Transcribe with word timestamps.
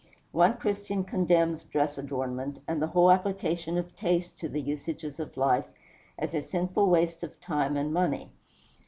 One 0.31 0.57
Christian 0.57 1.03
condemns 1.03 1.63
dress 1.63 1.95
adornment, 1.99 2.57
and 2.67 2.81
the 2.81 2.87
whole 2.87 3.11
application 3.11 3.77
of 3.77 3.95
taste 3.95 4.39
to 4.39 4.49
the 4.49 4.59
usages 4.59 5.19
of 5.19 5.37
life, 5.37 5.67
as 6.17 6.33
a 6.33 6.41
sinful 6.41 6.89
waste 6.89 7.21
of 7.21 7.39
time 7.39 7.77
and 7.77 7.93
money. 7.93 8.31